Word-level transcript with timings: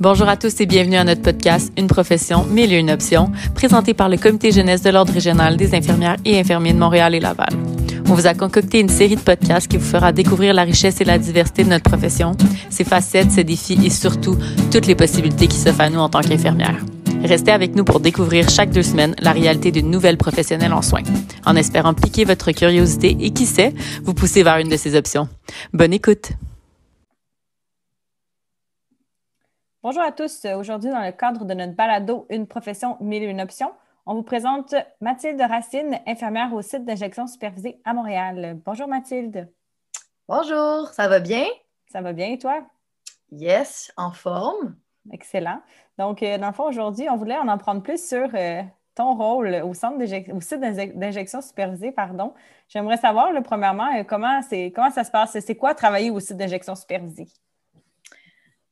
Bonjour 0.00 0.28
à 0.28 0.36
tous 0.36 0.60
et 0.60 0.66
bienvenue 0.66 0.96
à 0.96 1.04
notre 1.04 1.22
podcast 1.22 1.72
Une 1.78 1.86
profession, 1.86 2.44
mille 2.46 2.72
et 2.72 2.78
une 2.78 2.90
options, 2.90 3.30
présenté 3.54 3.94
par 3.94 4.08
le 4.08 4.16
Comité 4.16 4.50
jeunesse 4.50 4.82
de 4.82 4.90
l'Ordre 4.90 5.12
régional 5.12 5.56
des 5.56 5.72
infirmières 5.72 6.16
et 6.24 6.38
infirmiers 6.38 6.72
de 6.72 6.78
Montréal 6.78 7.14
et 7.14 7.20
Laval. 7.20 7.50
On 8.08 8.14
vous 8.14 8.26
a 8.26 8.34
concocté 8.34 8.80
une 8.80 8.88
série 8.88 9.14
de 9.14 9.20
podcasts 9.20 9.68
qui 9.68 9.76
vous 9.76 9.84
fera 9.84 10.10
découvrir 10.10 10.52
la 10.52 10.62
richesse 10.62 11.00
et 11.00 11.04
la 11.04 11.16
diversité 11.16 11.62
de 11.62 11.70
notre 11.70 11.84
profession, 11.84 12.36
ses 12.70 12.82
facettes, 12.82 13.30
ses 13.30 13.44
défis 13.44 13.78
et 13.84 13.90
surtout 13.90 14.36
toutes 14.72 14.86
les 14.86 14.96
possibilités 14.96 15.46
qui 15.46 15.56
s'offrent 15.56 15.82
à 15.82 15.90
nous 15.90 16.00
en 16.00 16.08
tant 16.08 16.22
qu'infirmières. 16.22 16.84
Restez 17.22 17.52
avec 17.52 17.76
nous 17.76 17.84
pour 17.84 18.00
découvrir 18.00 18.50
chaque 18.50 18.70
deux 18.70 18.82
semaines 18.82 19.14
la 19.20 19.30
réalité 19.30 19.70
d'une 19.70 19.90
nouvelle 19.90 20.18
professionnelle 20.18 20.72
en 20.72 20.82
soins, 20.82 21.04
en 21.46 21.54
espérant 21.54 21.94
piquer 21.94 22.24
votre 22.24 22.50
curiosité 22.50 23.16
et 23.20 23.30
qui 23.30 23.46
sait, 23.46 23.72
vous 24.02 24.12
pousser 24.12 24.42
vers 24.42 24.58
une 24.58 24.68
de 24.68 24.76
ces 24.76 24.96
options. 24.96 25.28
Bonne 25.72 25.92
écoute! 25.92 26.32
Bonjour 29.84 30.02
à 30.02 30.12
tous. 30.12 30.46
Aujourd'hui, 30.46 30.88
dans 30.88 31.04
le 31.04 31.12
cadre 31.12 31.44
de 31.44 31.52
notre 31.52 31.74
balado 31.74 32.26
Une 32.30 32.46
profession, 32.46 32.96
mille 33.00 33.22
et 33.22 33.26
une 33.26 33.42
options, 33.42 33.70
on 34.06 34.14
vous 34.14 34.22
présente 34.22 34.74
Mathilde 35.02 35.38
Racine, 35.38 36.00
infirmière 36.06 36.54
au 36.54 36.62
site 36.62 36.86
d'injection 36.86 37.26
supervisée 37.26 37.82
à 37.84 37.92
Montréal. 37.92 38.58
Bonjour 38.64 38.88
Mathilde. 38.88 39.52
Bonjour, 40.26 40.88
ça 40.88 41.06
va 41.06 41.20
bien? 41.20 41.44
Ça 41.92 42.00
va 42.00 42.14
bien 42.14 42.28
et 42.28 42.38
toi? 42.38 42.62
Yes, 43.30 43.92
en 43.98 44.12
forme. 44.12 44.74
Excellent. 45.12 45.60
Donc, 45.98 46.22
euh, 46.22 46.38
dans 46.38 46.46
le 46.46 46.54
fond, 46.54 46.64
aujourd'hui, 46.64 47.10
on 47.10 47.16
voulait 47.16 47.36
en 47.36 47.48
apprendre 47.48 47.82
plus 47.82 48.02
sur 48.02 48.30
euh, 48.32 48.62
ton 48.94 49.14
rôle 49.14 49.54
au, 49.66 49.74
centre 49.74 50.02
au 50.32 50.40
site 50.40 50.60
d'injection 50.96 51.42
supervisée. 51.42 51.92
Pardon. 51.92 52.32
J'aimerais 52.68 52.96
savoir, 52.96 53.28
premièrement, 53.42 53.94
euh, 53.98 54.02
comment, 54.02 54.40
comment 54.74 54.90
ça 54.90 55.04
se 55.04 55.10
passe? 55.10 55.38
C'est 55.38 55.56
quoi 55.56 55.74
travailler 55.74 56.10
au 56.10 56.20
site 56.20 56.38
d'injection 56.38 56.74
supervisée? 56.74 57.28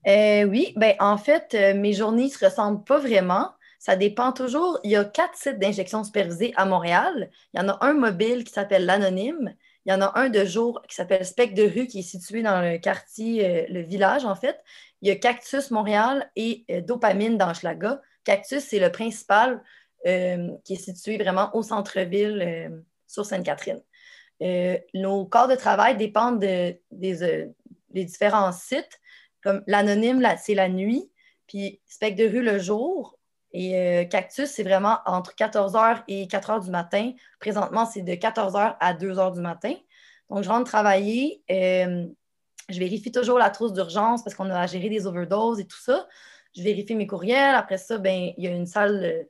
Euh, 0.07 0.45
oui, 0.45 0.73
ben 0.77 0.95
en 0.99 1.17
fait, 1.17 1.55
euh, 1.55 1.75
mes 1.75 1.93
journées 1.93 2.25
ne 2.25 2.29
se 2.29 2.45
ressemblent 2.45 2.85
pas 2.85 2.99
vraiment. 2.99 3.51
Ça 3.79 3.97
dépend 3.97 4.33
toujours. 4.33 4.79
Il 4.85 4.91
y 4.91 4.97
a 4.97 5.05
quatre 5.05 5.37
sites 5.37 5.59
d'injection 5.59 6.05
supervisée 6.05 6.53
à 6.57 6.65
Montréal. 6.65 7.31
Il 7.53 7.61
y 7.61 7.65
en 7.65 7.69
a 7.69 7.79
un 7.83 7.95
mobile 7.95 8.45
qui 8.45 8.53
s'appelle 8.53 8.87
l'Anonyme. 8.87 9.55
Il 9.85 9.93
y 9.93 9.95
en 9.95 10.01
a 10.01 10.13
un 10.19 10.29
de 10.29 10.45
jour 10.45 10.83
qui 10.89 10.95
s'appelle 10.95 11.25
Spec 11.25 11.55
de 11.55 11.65
rue, 11.65 11.87
qui 11.87 12.01
est 12.01 12.03
situé 12.03 12.43
dans 12.43 12.61
le 12.61 12.79
quartier, 12.79 13.47
euh, 13.47 13.67
le 13.69 13.81
village, 13.81 14.25
en 14.25 14.37
fait. 14.37 14.61
Il 15.03 15.09
y 15.09 15.11
a 15.11 15.17
Cactus 15.17 15.71
Montréal 15.73 16.31
et 16.37 16.65
Dopamine 16.87 17.37
dans 17.37 17.53
Schlaga. 17.55 18.01
Cactus, 18.25 18.63
c'est 18.63 18.79
le 18.79 18.93
principal 18.93 19.61
qui 20.05 20.73
est 20.75 20.85
situé 20.85 21.17
vraiment 21.17 21.51
au 21.55 21.63
centre-ville 21.63 22.85
sur 23.09 23.25
Sainte-Catherine. 23.25 23.83
nos 24.95 25.27
corps 25.27 25.49
de 25.49 25.57
travail 25.57 25.97
dépendent 25.97 26.39
des, 26.39 26.81
des 26.93 28.05
différents 28.05 28.53
sites. 28.53 29.01
Comme 29.43 29.63
l'anonyme, 29.67 30.27
c'est 30.39 30.55
la 30.55 30.69
nuit, 30.69 31.11
puis 31.47 31.81
spec 31.87 32.17
de 32.17 32.25
rue 32.25 32.43
le 32.43 32.59
jour. 32.59 33.19
Et 33.53 33.77
euh, 33.77 34.05
Cactus, 34.05 34.49
c'est 34.49 34.63
vraiment 34.63 34.99
entre 35.05 35.35
14h 35.35 36.05
et 36.09 36.27
4h 36.27 36.65
du 36.65 36.71
matin. 36.71 37.13
Présentement, 37.39 37.85
c'est 37.85 38.03
de 38.03 38.13
14h 38.13 38.77
à 38.81 38.95
2h 38.95 39.35
du 39.35 39.41
matin. 39.41 39.75
Donc, 40.31 40.43
je 40.43 40.49
rentre 40.49 40.71
travailler. 40.71 41.43
Euh, 41.51 42.07
je 42.71 42.79
vérifie 42.79 43.13
toujours 43.13 43.39
la 43.39 43.51
trousse 43.51 43.73
d'urgence 43.75 44.23
parce 44.25 44.35
qu'on 44.35 44.49
a 44.49 44.59
à 44.59 44.67
gérer 44.67 44.89
des 44.89 45.07
overdoses 45.07 45.61
et 45.61 45.67
tout 45.67 45.81
ça. 45.81 46.09
Je 46.57 46.63
vérifie 46.63 46.95
mes 46.95 47.07
courriels. 47.07 47.55
Après 47.55 47.79
ça, 47.79 47.99
ben, 47.99 48.33
il 48.39 48.45
y 48.45 48.47
a 48.47 48.53
une 48.53 48.67
salle, 48.67 49.27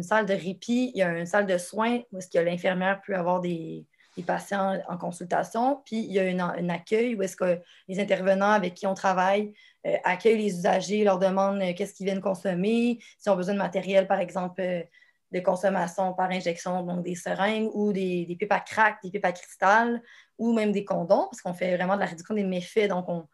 salle 0.00 0.24
de 0.24 0.32
répit, 0.32 0.92
il 0.94 0.98
y 0.98 1.02
a 1.02 1.18
une 1.18 1.26
salle 1.26 1.46
de 1.46 1.58
soins 1.58 2.00
où 2.12 2.18
l'infirmière 2.34 3.02
peut 3.04 3.14
avoir 3.14 3.40
des, 3.40 3.84
les 4.16 4.22
patients 4.22 4.80
en 4.88 4.96
consultation. 4.96 5.82
Puis 5.84 5.96
il 5.96 6.12
y 6.12 6.18
a 6.18 6.24
un 6.24 6.68
accueil 6.68 7.14
où 7.14 7.22
est-ce 7.22 7.36
que 7.36 7.60
les 7.88 8.00
intervenants 8.00 8.50
avec 8.50 8.74
qui 8.74 8.86
on 8.86 8.94
travaille 8.94 9.52
euh, 9.86 9.96
accueillent 10.04 10.38
les 10.38 10.56
usagers, 10.58 11.04
leur 11.04 11.18
demandent 11.18 11.60
euh, 11.60 11.74
qu'est-ce 11.76 11.92
qu'ils 11.92 12.06
viennent 12.06 12.22
consommer, 12.22 13.00
s'ils 13.18 13.30
ont 13.30 13.36
besoin 13.36 13.52
de 13.52 13.58
matériel, 13.58 14.06
par 14.06 14.18
exemple, 14.18 14.60
euh, 14.62 14.82
de 15.30 15.40
consommation 15.40 16.14
par 16.14 16.30
injection, 16.30 16.82
donc 16.84 17.04
des 17.04 17.14
seringues 17.14 17.68
ou 17.74 17.92
des, 17.92 18.24
des, 18.24 18.36
pipes 18.36 18.52
à 18.52 18.60
crack, 18.60 18.98
des 19.02 19.10
pipes 19.10 19.24
à 19.24 19.32
cristal 19.32 20.00
ou 20.38 20.54
même 20.54 20.72
des 20.72 20.84
condoms, 20.84 21.26
parce 21.30 21.42
qu'on 21.42 21.52
fait 21.52 21.76
vraiment 21.76 21.96
de 21.96 22.00
la 22.00 22.06
réduction 22.06 22.34
des 22.34 22.44
méfaits. 22.44 22.88
Donc, 22.88 23.08
on, 23.08 23.26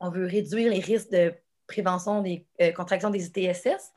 on 0.00 0.10
veut 0.10 0.26
réduire 0.26 0.70
les 0.70 0.80
risques 0.80 1.10
de 1.10 1.34
prévention 1.68 2.22
des 2.22 2.46
contractions 2.74 3.10
des 3.10 3.26
ITSS. 3.26 3.92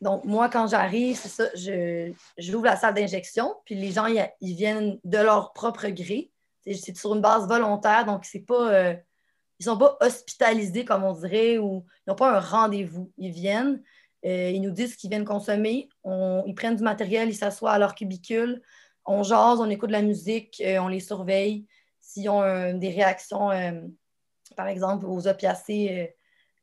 Donc, 0.00 0.24
moi, 0.24 0.48
quand 0.48 0.66
j'arrive, 0.66 1.16
c'est 1.16 1.28
ça, 1.28 1.44
je, 1.54 2.12
j'ouvre 2.38 2.64
la 2.64 2.76
salle 2.76 2.94
d'injection, 2.94 3.54
puis 3.64 3.74
les 3.74 3.92
gens, 3.92 4.06
ils, 4.06 4.54
viennent 4.54 4.98
de 5.04 5.18
leur 5.18 5.52
propre 5.52 5.88
gré. 5.88 6.30
C'est, 6.64 6.96
sur 6.96 7.14
une 7.14 7.20
base 7.20 7.46
volontaire, 7.46 8.06
donc 8.06 8.24
c'est 8.24 8.40
pas. 8.40 8.72
Euh, 8.72 8.94
ils 9.58 9.64
sont 9.64 9.76
pas 9.76 9.98
hospitalisés, 10.00 10.86
comme 10.86 11.04
on 11.04 11.12
dirait, 11.12 11.58
ou 11.58 11.84
ils 12.06 12.10
n'ont 12.10 12.16
pas 12.16 12.34
un 12.34 12.40
rendez-vous. 12.40 13.12
Ils 13.18 13.30
viennent, 13.30 13.82
euh, 14.24 14.50
ils 14.50 14.60
nous 14.62 14.70
disent 14.70 14.92
ce 14.92 14.96
qu'ils 14.96 15.10
viennent 15.10 15.26
consommer, 15.26 15.90
ils 16.06 16.54
prennent 16.56 16.76
du 16.76 16.82
matériel, 16.82 17.28
ils 17.28 17.36
s'assoient 17.36 17.72
à 17.72 17.78
leur 17.78 17.94
cubicule, 17.94 18.62
on 19.04 19.22
jase, 19.22 19.60
on 19.60 19.68
écoute 19.68 19.88
de 19.88 19.92
la 19.92 20.00
musique, 20.00 20.62
euh, 20.64 20.78
on 20.78 20.88
les 20.88 21.00
surveille. 21.00 21.66
S'ils 22.00 22.30
ont 22.30 22.72
des 22.72 22.88
réactions, 22.88 23.50
par 24.56 24.66
exemple, 24.66 25.06
aux 25.06 25.28
opiacés, 25.28 26.12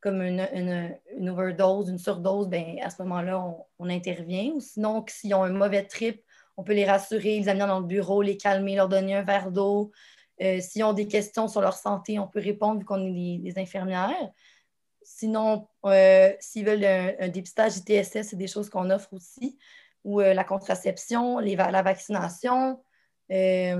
comme 0.07 0.21
une, 0.21 1.29
overdose, 1.29 1.89
une 1.89 1.97
surdose, 1.97 2.47
ben, 2.47 2.79
à 2.81 2.89
ce 2.89 3.01
moment-là, 3.03 3.43
on, 3.77 3.89
intervient. 3.89 4.53
Ou 4.53 4.61
sinon, 4.61 5.03
s'ils 5.05 5.33
ont 5.33 5.43
un 5.43 5.51
mauvais 5.51 5.83
trip, 5.83 6.23
on 6.55 6.63
peut 6.63 6.73
les 6.73 6.85
rassurer, 6.85 7.39
les 7.39 7.49
amener 7.49 7.67
dans 7.67 7.81
le 7.81 7.85
bureau, 7.85 8.21
les 8.21 8.37
calmer, 8.37 8.75
leur 8.75 8.87
donner 8.87 9.15
un 9.15 9.23
verre 9.23 9.51
d'eau. 9.51 9.91
Euh, 10.41 10.61
s'ils 10.61 10.83
ont 10.85 10.93
des 10.93 11.09
questions 11.09 11.49
sur 11.49 11.59
leur 11.59 11.75
santé, 11.75 12.19
on 12.19 12.27
peut 12.27 12.39
répondre 12.39 12.79
vu 12.79 12.85
qu'on 12.85 13.05
est 13.05 13.39
des, 13.39 13.59
infirmières. 13.59 14.31
Sinon, 15.03 15.67
euh, 15.85 16.31
s'ils 16.39 16.65
veulent 16.65 16.85
un, 16.85 17.27
dépistage 17.27 17.77
ITSS, 17.77 18.29
c'est 18.29 18.37
des 18.37 18.47
choses 18.47 18.69
qu'on 18.69 18.89
offre 18.89 19.11
aussi. 19.11 19.57
Ou 20.05 20.21
euh, 20.21 20.33
la 20.33 20.45
contraception, 20.45 21.39
la 21.39 21.81
vaccination. 21.81 22.81
c'est 23.29 23.75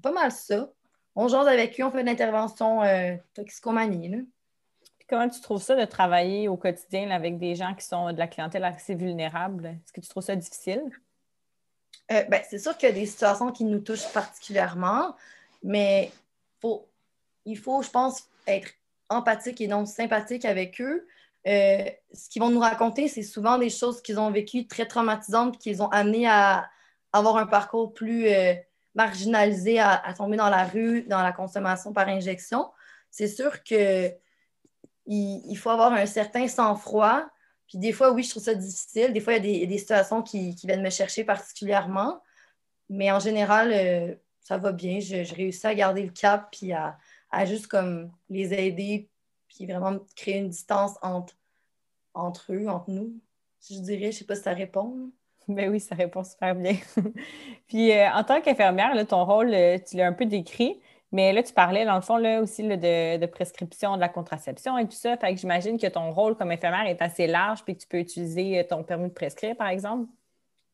pas 0.00 0.12
mal 0.12 0.30
ça. 0.30 0.70
On 1.16 1.26
jase 1.26 1.48
avec 1.48 1.80
eux, 1.80 1.84
on 1.84 1.90
fait 1.90 2.02
une 2.02 2.08
intervention 2.08 2.82
toxicomanie. 3.34 4.10
Là 4.10 4.18
comment 5.08 5.28
tu 5.28 5.40
trouves 5.40 5.62
ça 5.62 5.76
de 5.76 5.84
travailler 5.84 6.48
au 6.48 6.56
quotidien 6.56 7.10
avec 7.10 7.38
des 7.38 7.54
gens 7.54 7.74
qui 7.74 7.84
sont 7.84 8.12
de 8.12 8.18
la 8.18 8.26
clientèle 8.26 8.64
assez 8.64 8.94
vulnérable? 8.94 9.66
Est-ce 9.66 9.92
que 9.92 10.00
tu 10.00 10.08
trouves 10.08 10.22
ça 10.22 10.36
difficile? 10.36 10.82
Euh, 12.12 12.22
ben, 12.24 12.42
c'est 12.48 12.58
sûr 12.58 12.76
qu'il 12.76 12.88
y 12.88 12.92
a 12.92 12.94
des 12.94 13.06
situations 13.06 13.50
qui 13.50 13.64
nous 13.64 13.80
touchent 13.80 14.12
particulièrement, 14.12 15.14
mais 15.62 16.10
faut, 16.60 16.86
il 17.44 17.58
faut, 17.58 17.82
je 17.82 17.90
pense, 17.90 18.28
être 18.46 18.68
empathique 19.08 19.60
et 19.60 19.68
non 19.68 19.86
sympathique 19.86 20.44
avec 20.44 20.80
eux. 20.80 21.06
Euh, 21.46 21.84
ce 22.12 22.28
qu'ils 22.28 22.42
vont 22.42 22.50
nous 22.50 22.60
raconter, 22.60 23.08
c'est 23.08 23.22
souvent 23.22 23.58
des 23.58 23.70
choses 23.70 24.00
qu'ils 24.02 24.18
ont 24.18 24.30
vécues 24.30 24.66
très 24.66 24.86
traumatisantes, 24.86 25.58
qui 25.58 25.70
les 25.70 25.80
ont 25.80 25.88
amenés 25.88 26.26
à 26.26 26.68
avoir 27.12 27.36
un 27.36 27.46
parcours 27.46 27.92
plus 27.92 28.28
euh, 28.28 28.54
marginalisé, 28.94 29.78
à, 29.78 30.14
tomber 30.16 30.36
dans 30.36 30.48
la 30.48 30.64
rue, 30.64 31.02
dans 31.02 31.22
la 31.22 31.32
consommation 31.32 31.92
par 31.92 32.08
injection. 32.08 32.70
C'est 33.10 33.28
sûr 33.28 33.62
que 33.62 34.10
il, 35.06 35.56
faut 35.56 35.70
avoir 35.70 35.92
un 35.92 36.06
certain 36.06 36.48
sang-froid. 36.48 37.24
Puis 37.68 37.78
des 37.78 37.92
fois, 37.92 38.12
oui, 38.12 38.22
je 38.22 38.30
trouve 38.30 38.42
ça 38.42 38.54
difficile. 38.54 39.12
Des 39.12 39.20
fois, 39.20 39.34
il 39.34 39.46
y 39.46 39.62
a 39.62 39.66
des, 39.66 39.78
situations 39.78 40.22
qui, 40.22 40.54
viennent 40.64 40.82
me 40.82 40.90
chercher 40.90 41.24
particulièrement. 41.24 42.20
Mais 42.88 43.10
en 43.10 43.18
général, 43.18 43.72
euh, 43.72 44.14
ça 44.40 44.58
va 44.58 44.72
bien. 44.72 45.00
Je, 45.00 45.34
réussis 45.34 45.66
à 45.66 45.74
garder 45.74 46.02
le 46.02 46.10
cap 46.10 46.48
puis 46.52 46.72
à, 46.72 46.96
juste 47.46 47.66
comme 47.66 48.12
les 48.28 48.52
aider 48.54 49.08
puis 49.48 49.66
vraiment 49.66 49.98
créer 50.16 50.38
une 50.38 50.48
distance 50.48 50.96
entre, 51.02 51.36
entre 52.12 52.52
eux, 52.52 52.68
entre 52.68 52.90
nous. 52.90 53.12
Je 53.70 53.78
dirais, 53.78 54.02
je 54.02 54.06
ne 54.06 54.12
sais 54.12 54.24
pas 54.24 54.36
si 54.36 54.42
ça 54.42 54.52
répond. 54.52 55.10
Ben 55.48 55.70
oui, 55.70 55.80
ça 55.80 55.94
répond 55.94 56.24
super 56.24 56.54
bien. 56.54 56.76
puis 57.66 57.92
euh, 57.92 58.10
en 58.10 58.24
tant 58.24 58.40
qu'infirmière, 58.40 58.94
ton 59.06 59.24
rôle, 59.24 59.52
euh, 59.52 59.78
tu 59.78 59.96
l'as 59.96 60.06
un 60.06 60.12
peu 60.12 60.26
décrit. 60.26 60.80
Mais 61.14 61.32
là, 61.32 61.44
tu 61.44 61.52
parlais, 61.52 61.84
dans 61.84 61.94
le 61.94 62.00
fond, 62.00 62.16
là, 62.16 62.40
aussi 62.40 62.64
de, 62.64 63.26
prescription 63.26 63.94
de 63.94 64.00
la 64.00 64.08
contraception 64.08 64.76
et 64.78 64.84
tout 64.84 64.96
ça. 64.96 65.16
Fait 65.16 65.32
que 65.32 65.40
j'imagine 65.40 65.78
que 65.78 65.86
ton 65.86 66.10
rôle 66.10 66.36
comme 66.36 66.50
infirmière 66.50 66.86
est 66.86 67.00
assez 67.00 67.28
large 67.28 67.62
puis 67.62 67.76
que 67.76 67.82
tu 67.82 67.86
peux 67.86 68.00
utiliser 68.00 68.58
euh, 68.58 68.64
ton 68.68 68.82
permis 68.82 69.10
de 69.10 69.14
prescrire, 69.14 69.56
par 69.56 69.68
exemple. 69.68 70.08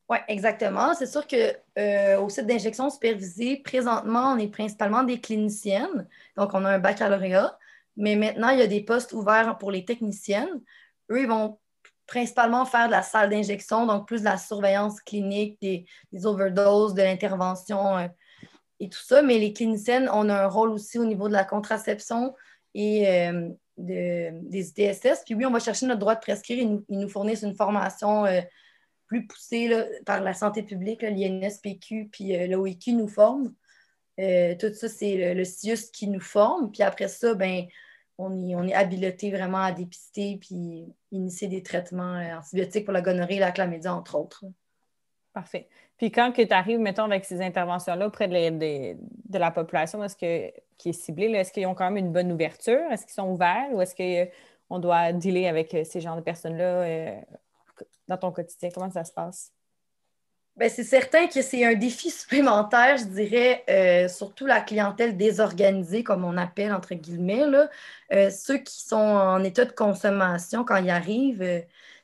Oui, 0.09 0.17
exactement. 0.29 0.95
C'est 0.95 1.05
sûr 1.05 1.27
qu'au 1.27 1.37
euh, 1.79 2.29
site 2.31 2.47
d'injection 2.47 2.89
supervisée, 2.89 3.59
présentement, 3.59 4.33
on 4.33 4.39
est 4.39 4.49
principalement 4.49 5.03
des 5.03 5.21
cliniciennes. 5.21 6.09
Donc, 6.39 6.55
on 6.55 6.65
a 6.65 6.71
un 6.71 6.79
baccalauréat. 6.79 7.59
Mais 7.99 8.17
maintenant, 8.17 8.49
il 8.49 8.61
y 8.61 8.63
a 8.63 8.67
des 8.67 8.81
postes 8.81 9.13
ouverts 9.13 9.59
pour 9.59 9.71
les 9.71 9.85
techniciennes. 9.85 10.63
Eux, 11.11 11.21
ils 11.21 11.29
vont 11.29 11.59
principalement 12.07 12.65
faire 12.65 12.87
de 12.87 12.93
la 12.93 13.03
salle 13.03 13.29
d'injection, 13.29 13.85
donc 13.85 14.09
plus 14.09 14.21
de 14.21 14.25
la 14.25 14.39
surveillance 14.39 15.03
clinique, 15.03 15.61
des, 15.61 15.85
overdoses, 16.25 16.95
de 16.95 17.03
l'intervention. 17.03 18.11
Euh, 18.81 18.85
et 18.85 18.89
tout 18.89 19.03
ça, 19.03 19.23
mais 19.23 19.39
les 19.39 19.53
cliniciennes, 19.53 20.09
on 20.13 20.29
a 20.29 20.45
un 20.45 20.49
rôle 20.49 20.71
aussi 20.71 20.99
au 20.99 21.05
niveau 21.05 21.29
de 21.29 21.33
la 21.33 21.45
contraception 21.45 22.35
et 22.75 23.09
euh, 23.09 23.51
des 23.77 24.33
ITSS. 24.53 25.25
Puis 25.25 25.35
oui, 25.35 25.47
on 25.47 25.51
va 25.51 25.61
chercher 25.61 25.87
notre 25.87 26.01
droit 26.01 26.15
de 26.15 26.21
prescrire. 26.21 26.59
Ils 26.89 26.99
nous, 26.99 27.09
fournissent 27.09 27.43
une 27.43 27.55
formation 27.55 28.27
euh, 28.27 28.41
plus 29.07 29.27
poussée 29.27 29.71
par 30.07 30.21
la 30.21 30.35
santé 30.35 30.63
publique, 30.63 31.03
l'INSPQ, 31.03 32.09
puis 32.13 32.37
euh, 32.37 32.47
l'OIQ 32.47 32.93
nous 32.93 33.09
forme. 33.09 33.55
tout 34.17 34.75
ça, 34.75 34.89
c'est 34.89 35.35
le, 35.35 35.45
CIUS 35.45 35.91
qui 35.93 36.09
nous 36.09 36.21
forme. 36.21 36.71
Puis 36.71 36.83
après 36.83 37.09
ça, 37.09 37.35
ben, 37.35 37.67
on 38.21 38.49
est, 38.49 38.55
on 38.55 38.67
est 38.67 38.75
habilité 38.75 39.31
vraiment 39.31 39.63
à 39.63 39.73
dépister 39.73 40.39
puis 40.41 40.85
initier 41.11 41.49
des 41.49 41.63
traitements 41.63 42.17
euh, 42.17 42.39
antibiotiques 42.39 42.85
pour 42.85 42.93
la 42.93 43.03
gonorrhée 43.03 43.39
la 43.39 43.53
chlamydia, 43.53 43.95
entre 43.95 44.17
autres. 44.17 44.45
Parfait. 45.33 45.69
Puis 46.01 46.11
quand 46.11 46.33
tu 46.33 46.47
arrives, 46.49 46.79
mettons, 46.79 47.05
avec 47.05 47.27
ces 47.27 47.43
interventions-là 47.43 48.07
auprès 48.07 48.27
de, 48.27 49.39
la 49.39 49.51
population 49.51 50.03
est-ce 50.03 50.17
que, 50.17 50.51
qui 50.79 50.89
est 50.89 50.93
ciblée, 50.95 51.27
est-ce 51.33 51.53
qu'ils 51.53 51.67
ont 51.67 51.75
quand 51.75 51.85
même 51.91 51.99
une 51.99 52.11
bonne 52.11 52.33
ouverture? 52.33 52.81
Est-ce 52.91 53.05
qu'ils 53.05 53.13
sont 53.13 53.29
ouverts 53.29 53.69
ou 53.73 53.83
est-ce 53.83 53.95
qu'on 54.71 54.79
doit 54.79 55.13
dealer 55.13 55.47
avec 55.47 55.75
euh, 55.75 55.85
ces 55.85 56.01
genres 56.01 56.17
de 56.17 56.23
personnes-là 56.23 56.65
euh, 56.65 57.21
dans 58.09 58.17
ton 58.17 58.33
quotidien? 58.33 58.71
Comment 58.75 58.91
ça 58.91 59.05
se 59.05 59.13
passe? 59.13 59.53
Ben, 60.57 60.71
c'est 60.71 60.85
certain 60.85 61.27
que 61.27 61.43
c'est 61.43 61.67
un 61.67 61.75
défi 61.75 62.11
supplémentaire, 62.11 62.97
je 62.97 63.05
dirais, 63.05 63.63
euh, 63.69 64.09
surtout 64.09 64.47
la 64.47 64.63
clientèle 64.63 65.19
désorganisée, 65.19 66.03
comme 66.03 66.25
on 66.25 66.39
appelle, 66.39 66.73
entre 66.73 66.95
guillemets. 66.95 67.47
Là. 67.47 67.69
Euh, 68.15 68.31
ceux 68.31 68.57
qui 68.57 68.81
sont 68.81 68.97
en 68.97 69.45
état 69.45 69.67
de 69.67 69.73
consommation 69.73 70.65
quand 70.65 70.77
ils 70.77 70.89
arrivent, 70.89 71.63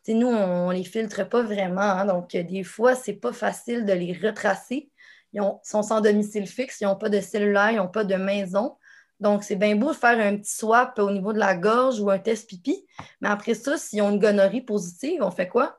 euh, 0.09 0.15
nous, 0.15 0.29
on 0.29 0.71
ne 0.71 0.75
les 0.75 0.85
filtre 0.85 1.29
pas 1.29 1.43
vraiment. 1.43 1.81
Hein. 1.81 2.07
donc, 2.07 2.31
des 2.31 2.65
fois, 2.65 2.95
ce 2.95 3.11
n'est 3.11 3.17
pas 3.17 3.33
facile 3.33 3.85
de 3.85 3.93
les 3.93 4.13
retracer. 4.13 4.91
Ils, 5.33 5.43
sont 5.63 5.83
sans 5.83 6.01
domicile 6.01 6.47
fixe, 6.47 6.81
ils 6.81 6.85
n'ont 6.85 6.97
pas 6.97 7.09
de 7.09 7.21
cellulaire, 7.21 7.71
ils 7.71 7.77
n'ont 7.77 7.89
pas 7.89 8.05
de 8.05 8.15
maison. 8.15 8.77
Donc, 9.21 9.45
c'est 9.45 9.57
bien 9.57 9.77
beau 9.77 9.93
de 9.93 9.97
faire 9.97 10.19
un 10.19 10.37
petit 10.37 10.55
swap 10.55 10.99
au 10.99 11.11
niveau 11.11 11.33
de 11.33 11.39
la 11.39 11.57
gorge 11.57 12.01
ou 12.01 12.11
un 12.11 12.19
test 12.19 12.49
pipi. 12.49 12.87
Mais 13.21 13.29
après 13.29 13.55
ça, 13.55 13.79
s'ils 13.79 14.03
ont 14.03 14.11
une 14.11 14.19
gonorrhée 14.19 14.61
positive, 14.61 15.23
on 15.23 15.31
fait 15.31 15.49
quoi? 15.49 15.79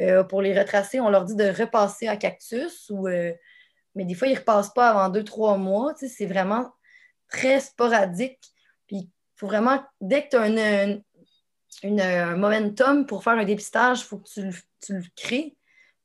Euh, 0.00 0.24
pour 0.24 0.40
les 0.40 0.58
retracer, 0.58 0.98
on 1.00 1.10
leur 1.10 1.24
dit 1.24 1.36
de 1.36 1.44
repasser 1.44 2.08
à 2.08 2.16
cactus, 2.16 2.90
euh, 2.90 3.32
mais 3.94 4.04
des 4.04 4.14
fois, 4.14 4.28
ils 4.28 4.34
ne 4.34 4.38
repassent 4.38 4.72
pas 4.72 4.90
avant 4.90 5.10
deux, 5.10 5.24
trois 5.24 5.58
mois. 5.58 5.94
C'est 5.96 6.26
vraiment 6.26 6.72
très 7.28 7.60
sporadique. 7.60 8.40
Puis, 8.86 8.96
il 8.96 9.10
faut 9.36 9.46
vraiment, 9.46 9.82
dès 10.00 10.24
que 10.24 10.30
tu 10.30 10.36
as 10.36 11.00
un 11.84 12.36
momentum 12.36 13.06
pour 13.06 13.24
faire 13.24 13.34
un 13.34 13.44
dépistage, 13.44 14.00
il 14.00 14.04
faut 14.04 14.18
que 14.18 14.28
tu 14.28 14.92
le, 14.92 15.02
crées. 15.16 15.56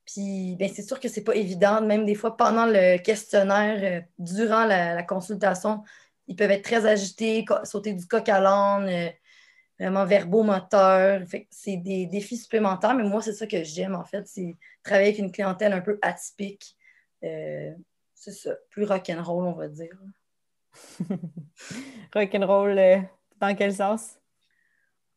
Puis, 0.06 0.56
ben, 0.57 0.69
c'est 0.73 0.83
sûr 0.83 1.00
que 1.00 1.07
ce 1.07 1.19
n'est 1.19 1.23
pas 1.23 1.35
évident. 1.35 1.81
Même 1.81 2.06
des 2.06 2.15
fois, 2.15 2.38
pendant 2.38 2.65
le 2.65 2.97
questionnaire, 2.97 4.01
euh, 4.01 4.06
durant 4.19 4.65
la, 4.65 5.01
consultation, 5.03 5.83
ils 6.27 6.35
peuvent 6.35 6.51
être 6.51 6.63
très 6.63 6.85
agités, 6.85 7.45
sauter 7.63 7.94
du 7.94 8.06
coq 8.07 8.27
à 8.29 8.39
l'âne 8.39 9.12
vraiment 9.79 10.06
verbomoteur. 10.06 11.21
C'est 11.50 11.77
des 11.77 12.06
défis 12.06 12.38
supplémentaires, 12.38 12.95
mais 12.95 13.03
moi, 13.03 13.21
c'est 13.21 13.33
ça 13.33 13.47
que 13.47 13.63
j'aime, 13.63 13.95
en 13.95 14.06
fait, 14.06 14.27
c'est 14.27 14.57
travailler 14.83 15.09
avec 15.09 15.19
une 15.19 15.31
clientèle 15.31 15.73
un 15.73 15.81
peu 15.81 16.00
atypique. 16.01 16.75
Euh, 17.23 17.73
c'est 18.13 18.31
ça, 18.31 18.56
plus 18.69 18.85
rock'n'roll, 18.85 19.45
on 19.45 19.53
va 19.53 19.67
dire. 19.67 19.97
rock'n'roll, 22.13 22.77
euh, 22.77 22.97
dans 23.39 23.56
quel 23.56 23.73
sens? 23.73 24.17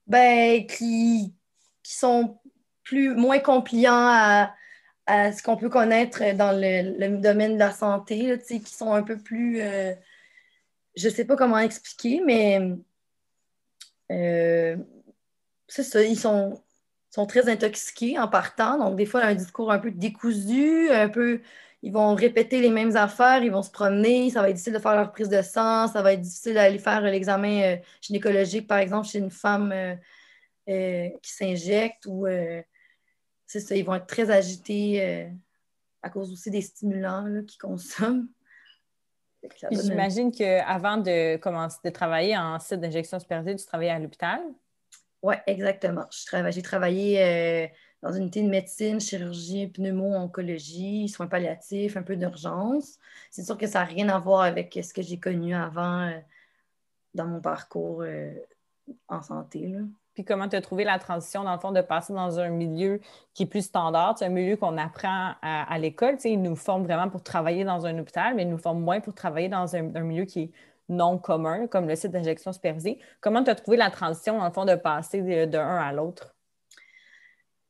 Ben, 0.09 0.67
qui, 0.67 1.35
qui 1.83 1.95
sont 1.95 2.39
plus, 2.83 3.15
moins 3.15 3.39
compliants 3.39 3.93
à, 3.93 4.55
ce 5.07 5.43
qu'on 5.43 5.57
peut 5.57 5.71
connaître 5.71 6.35
dans 6.35 6.53
le, 6.53 7.17
domaine 7.19 7.55
de 7.55 7.59
la 7.59 7.73
santé, 7.73 8.39
qui 8.47 8.61
sont 8.67 8.93
un 8.93 9.03
peu 9.03 9.19
plus... 9.19 9.61
Euh, 9.63 9.95
je 10.97 11.09
ne 11.09 11.13
sais 11.13 11.25
pas 11.25 11.37
comment 11.37 11.59
expliquer, 11.59 12.21
mais 12.25 12.61
euh, 14.11 14.77
ça, 15.69 16.03
ils 16.03 16.19
sont, 16.19 16.63
sont 17.11 17.27
très 17.27 17.49
intoxiqués 17.49 18.19
en 18.19 18.29
partant. 18.29 18.79
Donc, 18.79 18.97
des 18.97 19.07
fois, 19.07 19.23
un 19.23 19.35
discours 19.35 19.71
un 19.73 19.79
peu 19.79 19.91
décousu, 19.91 20.91
un 20.91 21.09
peu. 21.09 21.41
Ils 21.83 21.93
vont 21.93 22.15
répéter 22.15 22.61
les 22.61 22.71
mêmes 22.71 22.97
affaires, 22.97 23.43
ils 23.43 23.53
vont 23.53 23.63
se 23.63 23.71
promener, 23.71 24.31
ça 24.31 24.43
va 24.43 24.49
être 24.49 24.57
difficile 24.57 24.75
de 24.75 24.79
faire 24.81 24.97
leur 24.97 25.13
prise 25.13 25.29
de 25.29 25.43
sang, 25.43 25.87
ça 25.87 26.03
va 26.03 26.13
être 26.13 26.21
difficile 26.21 26.55
d'aller 26.55 26.79
faire 26.79 27.01
l'examen 27.03 27.63
euh, 27.63 27.77
gynécologique, 28.01 28.67
par 28.67 28.79
exemple, 28.79 29.07
chez 29.07 29.19
une 29.19 29.31
femme 29.31 29.73
euh, 29.73 31.09
qui 31.23 31.33
s'injecte 31.33 32.05
ou 32.07 32.27
c'est 33.47 33.61
ça, 33.61 33.75
ils 33.77 33.85
vont 33.85 33.95
être 33.95 34.07
très 34.07 34.31
agités 34.31 35.31
à 36.03 36.11
cause 36.11 36.31
aussi 36.31 36.51
des 36.51 36.61
stimulants 36.61 37.25
qu'ils 37.47 37.59
consomment. 37.59 38.29
J'imagine 39.71 40.33
qu'avant 40.33 40.97
de 40.97 41.37
commencer 41.37 41.79
de 41.85 41.91
travailler 41.91 42.37
en 42.37 42.59
site 42.59 42.81
d'injection 42.81 43.19
supervisée, 43.19 43.57
tu 43.57 43.67
travaillais 43.67 43.91
à 43.91 43.99
l'hôpital? 43.99 44.41
Oui, 45.23 45.35
exactement. 45.47 46.07
J'ai 46.51 46.63
travaillé 46.63 47.23
euh, 47.23 47.67
dans 48.03 48.13
une 48.13 48.23
unité 48.23 48.43
de 48.43 48.49
médecine, 48.49 49.01
chirurgie, 49.01 49.67
pneumo, 49.69 50.15
oncologie, 50.15 51.09
soins 51.09 51.27
palliatifs, 51.27 51.97
un 51.97 52.03
peu 52.03 52.17
d'urgence. 52.17 52.99
C'est 53.31 53.43
sûr 53.43 53.59
que 53.59 53.67
ça 53.67 53.81
n'a 53.81 53.85
rien 53.85 54.09
à 54.09 54.19
voir 54.19 54.43
avec 54.43 54.79
ce 54.83 54.95
que 54.95 55.03
j'ai 55.03 55.19
connu 55.19 55.55
avant 55.55 56.07
euh, 56.07 56.19
dans 57.15 57.27
mon 57.27 57.41
parcours 57.41 58.03
euh, 58.03 58.33
en 59.09 59.21
santé. 59.23 59.75
Puis 60.15 60.25
comment 60.25 60.49
tu 60.49 60.57
as 60.57 60.61
trouvé 60.61 60.85
la 60.85 60.99
transition, 60.99 61.45
dans 61.45 61.53
le 61.53 61.61
fond, 61.61 61.73
de 61.73 61.81
passer 61.81 62.13
dans 62.13 62.41
un 62.41 62.49
milieu 62.49 63.01
qui 63.35 63.45
est 63.45 63.47
plus 63.47 63.63
standard, 63.63 64.17
c'est 64.19 64.27
un 64.27 64.31
milieu 64.31 64.57
qu'on 64.57 64.77
apprend 64.77 65.35
à, 65.43 65.79
l'école. 65.79 66.17
Ils 66.25 66.43
nous 66.43 66.57
forment 66.57 66.85
vraiment 66.85 67.09
pour 67.09 67.23
travailler 67.23 67.65
dans 67.65 67.87
un 67.87 67.97
hôpital, 67.99 68.35
mais 68.35 68.43
ils 68.43 68.49
nous 68.49 68.59
forment 68.59 68.83
moins 68.83 69.01
pour 69.01 69.15
travailler 69.15 69.49
dans 69.49 69.77
un, 69.77 69.83
milieu 69.83 70.25
qui 70.25 70.41
est 70.43 70.51
non 70.89 71.19
commun, 71.19 71.67
comme 71.69 71.87
le 71.87 71.95
site 71.95 72.11
d'injection 72.11 72.53
supervisée. 72.53 72.99
Comment 73.21 73.45
tu 73.45 73.51
as 73.51 73.55
trouvé 73.55 73.77
la 73.77 73.91
transition, 73.91 74.39
dans 74.39 74.47
le 74.47 74.53
fond, 74.53 74.65
de 74.65 74.75
passer 74.75 75.47
d'un 75.47 75.77
à 75.77 75.93
l'autre? 75.93 76.35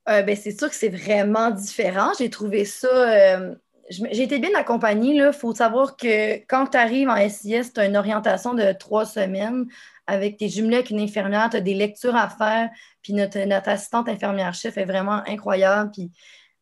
Euh, 0.09 0.23
ben, 0.23 0.37
c'est 0.37 0.59
sûr 0.59 0.69
que 0.69 0.75
c'est 0.75 0.89
vraiment 0.89 1.51
différent. 1.51 2.13
J'ai 2.19 2.31
trouvé 2.31 2.65
ça. 2.65 2.89
Euh, 2.89 3.55
j'ai 3.91 4.23
été 4.23 4.39
bien 4.39 4.55
accompagnée. 4.55 5.15
Il 5.15 5.33
faut 5.33 5.55
savoir 5.55 5.97
que 5.97 6.37
quand 6.47 6.69
tu 6.69 6.77
arrives 6.77 7.09
en 7.09 7.29
SIS, 7.29 7.73
tu 7.73 7.81
as 7.81 7.87
une 7.87 7.97
orientation 7.97 8.55
de 8.55 8.73
trois 8.73 9.07
semaines 9.07 9.67
avec 10.09 10.39
tes 10.39 10.49
jumelés 10.49 10.77
avec 10.77 10.91
une 10.91 11.01
infirmière, 11.01 11.51
tu 11.51 11.59
as 11.59 11.61
des 11.61 11.75
lectures 11.75 12.17
à 12.17 12.29
faire, 12.31 12.71
puis 13.03 13.13
notre, 13.13 13.39
assistante 13.69 14.09
infirmière-chef 14.09 14.79
est 14.79 14.87
vraiment 14.87 15.23
incroyable, 15.27 15.91
puis 15.93 16.11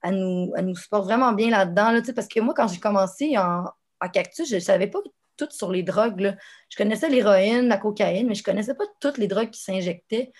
elle 0.02 0.16
nous, 0.16 0.52
elle 0.56 0.66
nous 0.66 0.74
supporte 0.74 1.04
vraiment 1.04 1.32
bien 1.32 1.50
là-dedans, 1.50 1.92
là, 1.92 2.00
parce 2.14 2.26
que 2.26 2.40
moi, 2.40 2.54
quand 2.54 2.66
j'ai 2.66 2.80
commencé 2.80 3.38
en, 3.38 3.64
Cactus, 4.12 4.48
je 4.48 4.56
ne 4.56 4.60
savais 4.60 4.88
pas 4.88 4.98
tout 5.36 5.48
sur 5.50 5.70
les 5.70 5.82
drogues. 5.82 6.36
Je 6.68 6.76
connaissais 6.76 7.08
l'héroïne, 7.08 7.68
la 7.68 7.76
cocaïne, 7.76 8.26
mais 8.26 8.34
je 8.34 8.40
ne 8.40 8.44
connaissais 8.44 8.74
pas 8.74 8.84
toutes 9.00 9.18
les 9.18 9.26
drogues 9.26 9.50
qui 9.50 9.60
s'injectaient. 9.60 10.32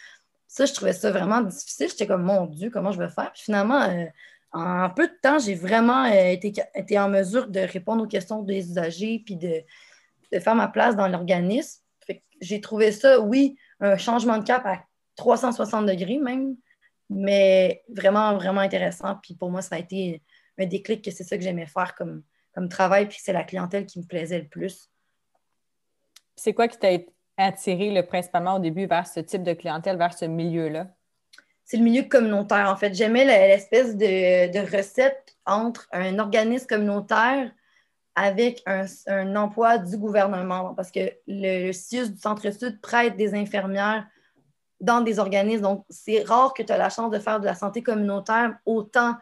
Ça, 0.57 0.65
je 0.65 0.73
trouvais 0.73 0.93
ça 0.93 1.11
vraiment 1.11 1.43
difficile. 1.43 1.89
J'étais 1.89 2.07
comme, 2.07 2.23
mon 2.23 2.47
Dieu, 2.47 2.71
comment 2.71 2.93
je 2.93 2.99
vais 2.99 3.11
faire? 3.11 3.31
Puis 3.33 3.43
finalement, 3.43 3.83
euh, 3.83 4.07
en 4.53 4.89
peu 4.91 5.07
de 5.07 5.13
temps, 5.21 5.39
j'ai 5.39 5.55
vraiment 5.55 6.05
euh, 6.05 6.31
été, 6.31 6.53
été, 6.75 6.99
en 6.99 7.11
mesure 7.11 7.49
de 7.49 7.61
répondre 7.61 8.05
aux 8.05 8.07
questions 8.07 8.43
des 8.43 8.71
usagers 8.71 9.23
puis 9.25 9.37
de, 9.37 9.63
de 10.33 10.39
faire 10.39 10.55
ma 10.55 10.69
place 10.69 10.97
dans 10.97 11.09
l'organisme 11.09 11.81
j'ai 12.41 12.61
trouvé 12.61 12.93
ça, 12.93 13.21
oui, 13.21 13.57
un 13.81 13.97
changement 13.97 14.39
de 14.39 14.45
cap 14.45 14.65
à 14.67 14.85
360 15.17 15.87
degrés 15.87 16.19
même, 16.19 16.57
mais 17.09 17.83
vraiment, 17.89 18.35
vraiment 18.35 18.61
intéressant. 18.61 19.17
Puis 19.23 19.35
pour 19.35 19.51
moi, 19.51 19.63
ça 19.63 19.77
a 19.77 19.79
été 19.79 20.23
un 20.59 20.67
déclic 20.67 21.05
que 21.05 21.11
c'est 21.11 21.25
ça 21.25 21.37
que 21.37 21.43
j'aimais 21.43 21.67
faire 21.67 21.95
comme, 21.95 22.23
comme 22.55 22.69
travail, 22.69 23.09
puis 23.09 23.19
c'est 23.21 23.33
la 23.33 23.45
clientèle 23.45 23.87
qui 23.87 23.99
me 24.01 24.05
plaisait 24.05 24.41
le 24.41 24.49
plus. 24.49 24.91
C'est 26.35 26.53
quoi 26.53 26.69
qui 26.69 26.79
t'a 26.79 26.93
attiré 27.37 27.91
le, 27.91 28.03
principalement 28.03 28.57
au 28.57 28.59
début 28.59 28.87
vers 28.87 29.07
ce 29.07 29.21
type 29.21 29.43
de 29.43 29.53
clientèle, 29.53 29.97
vers 29.97 30.15
ce 30.15 30.25
milieu-là? 30.25 30.89
C'est 31.65 31.77
le 31.77 31.83
milieu 31.83 32.05
communautaire, 32.05 32.71
en 32.71 32.77
fait. 32.77 32.95
J'aimais 32.95 33.25
l'espèce 33.25 33.97
de, 33.97 34.53
de 34.53 34.77
recette 34.77 35.37
entre 35.45 35.89
un 35.93 36.19
organisme 36.19 36.67
communautaire 36.67 37.51
avec 38.17 38.63
un, 38.67 39.37
emploi 39.37 39.77
du 39.77 39.99
gouvernement, 39.99 40.75
parce 40.75 40.91
que 40.91 41.13
le, 41.27 41.71
CIUS 41.73 42.09
du 42.13 42.19
Centre-Sud 42.19 42.81
prête 42.81 43.17
des 43.17 43.35
infirmières 43.35 44.07
dans 44.81 45.03
des 45.03 45.19
organismes. 45.19 45.63
Donc, 45.63 45.85
c'est 45.91 46.23
rare 46.23 46.55
que 46.55 46.63
tu 46.63 46.73
as 46.73 46.79
la 46.79 46.89
chance 46.89 47.11
de 47.11 47.19
faire 47.19 47.41
de 47.41 47.45
la 47.45 47.55
santé 47.55 47.83
communautaire 47.83 48.57
autant 48.65 49.15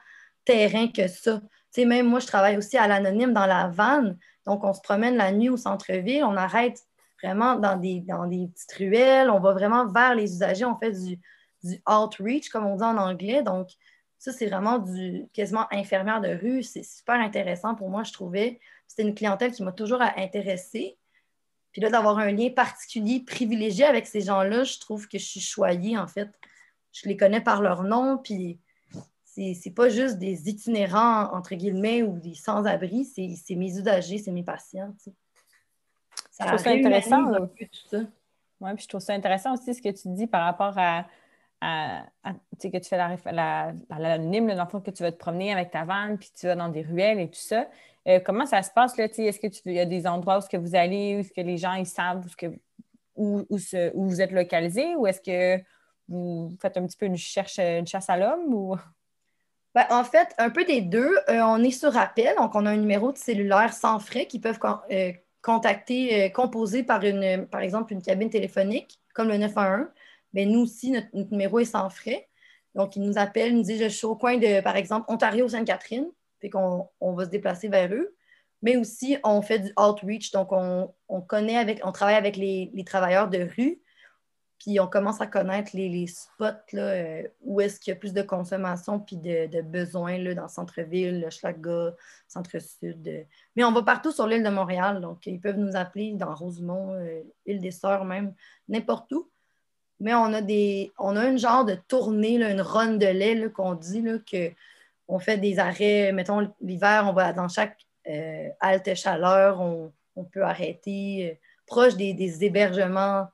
terrain 0.45 0.87
que 0.89 1.09
ça. 1.09 1.41
Tu 1.41 1.81
sais, 1.81 1.85
même 1.87 2.07
moi, 2.07 2.21
je 2.21 2.29
travaille 2.29 2.57
aussi 2.57 2.77
à 2.77 2.87
l'anonyme 2.87 3.33
dans 3.33 3.47
la 3.47 3.67
vanne. 3.67 4.17
Donc, 4.47 4.63
on 4.63 4.73
se 4.73 4.81
promène 4.81 5.17
la 5.17 5.33
nuit 5.33 5.49
au 5.49 5.57
centre-ville, 5.57 6.23
on 6.23 6.37
arrête 6.37 6.79
vraiment 7.25 7.57
dans 7.57 7.77
des, 7.77 8.03
petites 8.03 8.73
ruelles, 8.73 9.31
on 9.31 9.41
va 9.41 9.53
vraiment 9.53 9.87
vers 9.87 10.15
les 10.15 10.33
usagers, 10.35 10.65
on 10.65 10.77
fait 10.77 10.93
du, 10.93 11.19
du 11.63 11.83
outreach, 11.89 12.51
comme 12.51 12.67
on 12.67 12.77
dit 12.77 12.85
en 12.85 12.97
anglais. 12.97 13.43
Donc, 13.43 13.71
ça, 14.19 14.33
c'est 14.33 14.47
vraiment 14.47 14.79
du 14.79 15.27
quasiment 15.33 15.67
infirmière 15.73 16.21
de 16.21 16.29
rue. 16.29 16.63
C'est 16.63 16.83
super 16.83 17.17
intéressant 17.17 17.75
pour 17.75 17.91
moi, 17.91 18.05
je 18.05 18.13
trouvais. 18.13 18.61
C'était 18.87 19.03
une 19.03 19.15
clientèle 19.15 19.53
qui 19.53 19.63
m'a 19.63 19.73
toujours 19.73 20.03
intéressée. 20.03 20.97
Puis 21.73 21.83
là, 21.83 21.91
d'avoir 21.91 22.19
un 22.19 22.31
lien 22.31 22.51
particulier, 22.51 23.21
privilégié 23.21 23.85
avec 23.85 24.07
ces 24.07 24.21
gens-là, 24.21 24.65
je 24.65 24.79
trouve 24.79 25.09
que 25.09 25.19
je 25.19 25.25
suis 25.25 25.41
choyée, 25.41 25.99
en 25.99 26.07
fait. 26.07 26.29
Je 26.93 27.09
les 27.09 27.17
connais 27.17 27.41
par 27.41 27.61
leur 27.61 27.83
nom, 27.83 28.19
puis 28.19 28.61
c'est 29.25 29.75
pas 29.75 29.89
juste 29.89 30.19
des 30.19 30.49
itinérants, 30.49 31.35
entre 31.35 31.57
guillemets, 31.57 32.03
ou 32.05 32.19
des 32.21 32.35
sans-abri, 32.35 33.05
c'est 33.05 33.57
mes 33.57 33.77
usagers, 33.77 34.19
c'est 34.19 34.31
mes 34.31 34.45
patients. 34.45 34.95
Ça 36.35 36.45
je 36.45 36.49
trouve 36.49 36.65
ça 36.65 36.71
intéressant. 36.71 37.31
Oui, 38.61 38.71
puis 38.75 38.83
je 38.83 38.89
trouve 38.89 39.01
ça 39.01 39.13
intéressant 39.13 39.55
aussi 39.55 39.73
ce 39.73 39.81
que 39.81 39.91
tu 39.91 40.09
dis 40.09 40.27
par 40.27 40.45
rapport 40.45 40.77
à 40.77 41.07
que 42.61 42.79
tu 42.79 42.89
fais 42.89 42.97
l'anonyme, 42.97 44.49
la, 44.49 44.55
dans 44.57 44.65
le 44.65 44.69
fond, 44.69 44.81
que 44.81 44.91
tu 44.91 45.05
vas 45.05 45.13
te 45.13 45.17
promener 45.17 45.53
avec 45.53 45.71
ta 45.71 45.85
vanne, 45.85 46.19
puis 46.19 46.31
tu 46.39 46.47
vas 46.47 46.57
dans 46.57 46.69
des 46.69 46.83
ruelles 46.83 47.21
et 47.21 47.29
tout 47.29 47.39
ça. 47.39 47.69
Euh, 48.09 48.19
comment 48.19 48.47
ça 48.47 48.63
se 48.63 48.71
passe? 48.71 48.97
Là, 48.97 49.05
est-ce 49.05 49.39
qu'il 49.39 49.73
y 49.73 49.79
a 49.79 49.87
des 49.87 50.07
endroits 50.09 50.39
où 50.39 50.43
que 50.47 50.57
vous 50.57 50.75
allez, 50.75 51.21
où 51.21 51.35
que 51.35 51.41
les 51.41 51.57
gens 51.57 51.75
ils 51.75 51.87
savent, 51.87 52.27
où 52.27 52.29
que 52.37 52.47
où, 53.15 53.47
vous 53.95 54.21
êtes 54.21 54.33
localisé 54.33 54.97
ou 54.97 55.07
est-ce 55.07 55.21
que 55.21 55.63
vous 56.09 56.53
faites 56.61 56.77
un 56.77 56.85
petit 56.85 56.97
peu 56.97 57.07
une, 57.07 57.17
cherche, 57.17 57.61
une 57.61 57.87
chasse 57.87 58.11
à 58.11 58.17
l'homme 58.17 58.53
ou... 58.53 58.77
Ben, 59.73 59.87
en 59.91 60.05
fait, 60.05 60.35
un 60.39 60.51
peu 60.51 60.65
des 60.65 60.81
deux. 60.83 61.17
Euh, 61.29 61.41
on 61.43 61.63
est 61.63 61.71
sur 61.71 61.97
appel, 61.97 62.37
donc 62.37 62.55
on 62.55 62.67
a 62.67 62.71
un 62.71 62.77
numéro 62.77 63.13
de 63.13 63.19
cellulaire 63.19 63.73
sans 63.73 63.99
frais 63.99 64.27
qui 64.27 64.41
peuvent 64.41 64.59
euh, 64.91 65.13
contacter, 65.45 66.25
euh, 66.25 66.29
composé 66.31 66.83
par, 66.83 67.05
une, 67.05 67.47
par 67.47 67.61
exemple 67.61 67.93
une 67.93 68.03
cabine 68.03 68.31
téléphonique, 68.31 69.01
comme 69.15 69.29
le 69.29 69.37
911. 69.37 69.89
Mais 70.33 70.47
nous 70.47 70.61
aussi, 70.61 70.91
notre, 70.91 71.09
numéro 71.31 71.61
est 71.61 71.67
sans 71.67 71.91
frais. 71.91 72.29
Donc, 72.75 72.97
ils 72.97 73.03
nous 73.03 73.19
appellent, 73.19 73.55
nous 73.55 73.63
disent 73.63 73.83
Je 73.83 73.89
suis 73.89 74.07
au 74.07 74.17
coin 74.17 74.37
de, 74.39 74.61
par 74.63 74.77
exemple, 74.77 75.05
Ontario-Sainte-Catherine. 75.09 76.07
Fait 76.41 76.51
qu'on 76.51 76.89
on 77.01 77.13
va 77.13 77.27
se 77.27 77.31
déplacer 77.31 77.69
vers 77.69 77.93
eux. 77.93 78.17
Mais 78.63 78.77
aussi, 78.77 79.19
on 79.23 79.43
fait 79.43 79.59
du 79.59 79.73
outreach. 79.79 80.33
Donc, 80.33 80.49
on, 80.51 81.21
connaît 81.29 81.59
avec, 81.59 81.81
on 81.85 81.93
travaille 81.93 82.17
avec 82.17 82.37
les 82.37 82.85
travailleurs 82.85 83.29
de 83.29 83.47
rue 83.57 83.84
puis 84.65 84.81
on 84.81 84.87
commence 84.87 85.21
à 85.21 85.27
connaître 85.27 85.73
les, 85.75 86.07
spots 86.07 86.47
euh, 86.73 87.23
où 87.43 87.61
est-ce 87.61 87.79
qu'il 87.79 87.93
y 87.93 87.95
a 87.95 87.99
plus 88.01 88.15
de 88.15 88.23
consommation 88.23 88.99
puis 88.99 89.19
de, 89.19 89.61
besoins 89.61 90.17
là, 90.17 90.35
dans 90.35 90.45
le 90.45 90.49
centre-ville, 90.49 91.21
le 91.21 91.29
Schlaga, 91.29 91.95
centre-sud. 92.29 93.07
Euh. 93.07 93.25
Mais 93.57 93.65
on 93.65 93.73
va 93.73 93.83
partout 93.83 94.11
sur 94.11 94.27
l'île 94.27 94.43
de 94.43 94.49
Montréal. 94.49 95.03
Donc, 95.03 95.27
ils 95.27 95.39
peuvent 95.39 95.59
nous 95.59 95.77
appeler 95.77 96.13
dans 96.15 96.35
Rosemont, 96.35 96.95
euh, 96.95 97.21
île 97.45 97.61
des 97.61 97.73
Sœurs 97.73 98.07
même, 98.07 98.33
n'importe 98.69 99.13
où. 99.13 99.29
Mais 100.01 100.15
on 100.15 100.33
a 100.33 100.41
des. 100.41 100.93
On 100.99 101.15
a 101.17 101.27
une 101.27 101.39
genre 101.39 101.67
de 101.67 101.75
tournée, 101.87 102.37
une 102.37 102.63
run 102.63 102.97
de 102.97 103.07
lait 103.07 103.51
qu'on 103.51 103.75
dit 103.75 104.03
que 104.27 104.51
on 105.09 105.19
fait 105.19 105.37
des 105.37 105.59
arrêts. 105.59 106.11
Mettons, 106.13 106.51
l'hiver, 106.63 107.05
on 107.07 107.13
va 107.13 107.35
dans 107.35 107.49
chaque 107.49 107.79
halte 108.61 108.95
chaleur, 108.95 109.61
on, 109.61 109.93
peut 110.33 110.43
arrêter 110.43 111.39
proche 111.67 111.97
des 111.97 112.45
hébergements 112.45 113.29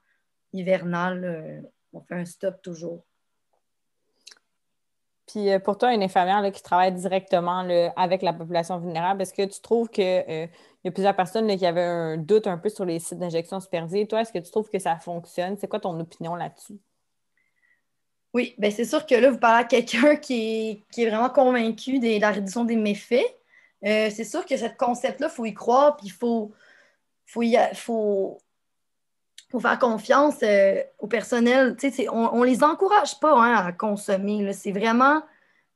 hivernale, 0.53 1.25
euh, 1.25 1.61
on 1.93 2.01
fait 2.01 2.15
un 2.15 2.25
stop 2.25 2.61
toujours. 2.63 3.05
Puis 5.27 5.51
euh, 5.51 5.59
pour 5.59 5.79
toi, 5.79 5.95
une 5.95 6.03
infirmière 6.03 6.51
qui 6.53 6.63
travaille 6.63 6.93
directement 6.93 7.61
avec 7.97 8.23
la 8.23 8.33
population 8.33 8.79
vulnérable, 8.79 9.23
est-ce 9.23 9.35
que 9.35 9.45
tu 9.45 9.61
trouves 9.61 9.89
qu'il 9.89 10.05
euh, 10.05 10.47
y 10.85 10.89
a 10.89 10.91
plusieurs 10.91 11.15
personnes 11.15 11.57
qui 11.57 11.67
avaient 11.67 11.83
un 11.83 12.17
doute 12.17 12.47
un 12.47 12.59
peu 12.59 12.69
sur 12.69 12.85
les 12.85 12.99
sites 12.99 13.19
d'injection 13.19 13.61
supervisée? 13.61 14.07
Toi, 14.07 14.23
est-ce 14.23 14.33
que 14.33 14.39
tu 14.39 14.51
trouves 14.51 14.69
que 14.69 14.79
ça 14.79 14.97
fonctionne? 14.97 15.57
C'est 15.59 15.69
quoi 15.69 15.81
ton 15.81 15.99
opinion 16.01 16.35
là-dessus? 16.35 16.79
Oui, 18.33 18.55
bien 18.59 18.71
c'est 18.71 18.85
sûr 18.85 19.07
que 19.07 19.15
là, 19.15 19.31
vous 19.31 19.39
parlez 19.39 19.65
à 19.65 19.65
quelqu'un 19.65 20.17
qui 20.17 20.85
est, 20.97 21.07
vraiment 21.07 21.31
convaincu 21.31 21.99
de 21.99 22.21
la 22.21 22.31
réduction 22.31 22.65
des 22.65 22.77
méfaits. 22.77 23.27
c'est 23.83 24.25
sûr 24.25 24.47
que 24.47 24.57
ce 24.57 24.67
concept-là, 24.67 25.29
il 25.29 25.35
faut 25.35 25.47
y 25.47 25.55
croire, 25.55 25.97
puis 25.97 26.07
il 26.07 26.13
faut, 26.13 26.53
faut, 27.27 27.43
faut, 27.75 28.39
faut 29.51 29.61
faire 29.61 29.79
confiance 29.79 30.37
euh, 30.43 30.81
au 30.99 31.07
personnel. 31.07 31.77
On 32.13 32.41
ne 32.41 32.47
les 32.47 32.63
encourage 32.63 33.19
pas 33.19 33.35
hein, 33.35 33.67
à 33.67 33.73
consommer. 33.73 34.53
C'est 34.53 34.73
vraiment 34.73 35.23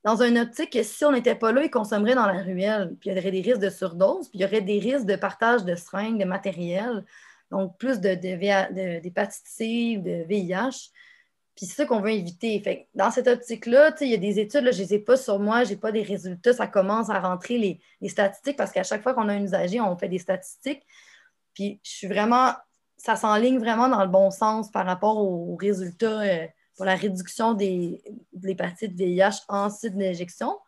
dans 0.04 0.22
une 0.22 0.38
optique 0.38 0.70
que 0.70 0.82
si 0.82 1.04
on 1.04 1.12
n'était 1.12 1.34
pas 1.34 1.50
là, 1.50 1.64
ils 1.64 1.70
consommeraient 1.70 2.14
dans 2.14 2.26
la 2.26 2.42
ruelle. 2.42 2.94
Puis 3.00 3.10
il 3.10 3.16
y 3.16 3.18
aurait 3.18 3.30
des 3.30 3.40
risques 3.40 3.60
de 3.60 3.70
surdose, 3.70 4.28
puis 4.28 4.38
il 4.38 4.42
y 4.42 4.44
aurait 4.44 4.60
des 4.60 4.78
risques 4.78 5.06
de 5.06 5.16
partage 5.16 5.64
de 5.64 5.74
seringues, 5.74 6.20
de 6.20 6.24
matériel. 6.24 7.04
Donc, 7.50 7.76
plus 7.78 8.00
d'hépatite 8.00 8.74
de, 8.74 9.48
C 9.48 9.96
ou 9.98 10.02
de 10.02 10.24
VIH. 10.28 10.90
Puis 11.56 11.66
c'est 11.66 11.76
ça 11.76 11.86
qu'on 11.86 12.00
veut 12.00 12.10
éviter. 12.10 12.88
dans 12.94 13.10
cette 13.10 13.28
optique-là, 13.28 13.94
il 14.00 14.08
y 14.08 14.14
a 14.14 14.18
des 14.18 14.40
études, 14.40 14.64
je 14.72 14.82
ne 14.82 14.86
les 14.86 14.94
ai 14.94 14.98
pas 14.98 15.16
sur 15.16 15.38
moi, 15.38 15.62
je 15.64 15.70
n'ai 15.70 15.76
pas 15.76 15.92
des 15.92 16.02
résultats. 16.02 16.52
Ça 16.52 16.66
commence 16.66 17.10
à 17.10 17.20
rentrer 17.20 17.58
les, 17.58 17.80
les 18.00 18.08
statistiques 18.08 18.56
parce 18.56 18.72
qu'à 18.72 18.82
chaque 18.82 19.02
fois 19.02 19.14
qu'on 19.14 19.28
a 19.28 19.32
un 19.32 19.42
usager, 19.42 19.80
on 19.80 19.96
fait 19.96 20.08
des 20.08 20.18
statistiques. 20.18 20.82
Puis 21.54 21.80
je 21.84 21.90
suis 21.90 22.08
vraiment 22.08 22.54
ça 23.04 23.16
s'enligne 23.16 23.58
vraiment 23.58 23.88
dans 23.88 24.02
le 24.02 24.08
bon 24.08 24.30
sens 24.30 24.70
par 24.70 24.86
rapport 24.86 25.18
aux 25.18 25.56
résultats 25.56 26.22
euh, 26.22 26.46
pour 26.74 26.86
la 26.86 26.94
réduction 26.94 27.52
des, 27.52 28.02
de 28.32 28.46
l'hépatite 28.46 28.94
VIH 28.94 29.42
en 29.48 29.68
site 29.68 29.94
d'injection. 29.94 30.58